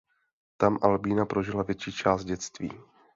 [0.57, 2.71] Tam Albína prožila větší část dětství.